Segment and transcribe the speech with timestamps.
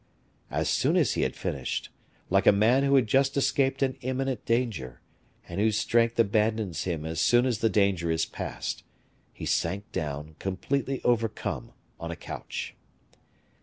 [0.49, 1.89] As soon as he had finished,
[2.31, 4.99] like a man who has just escaped an imminent danger,
[5.47, 8.81] and whose strength abandons him as soon as the danger is past,
[9.31, 12.73] he sank down, completely overcome, on a couch.